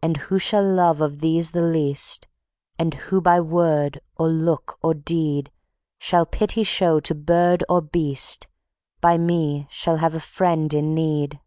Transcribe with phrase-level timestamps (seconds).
[0.00, 2.28] "And who shall love of these the least,
[2.78, 5.50] And who by word or look or deed
[5.98, 8.46] Shall pity show to bird or beast,
[9.00, 11.40] By Me shall have a friend in need.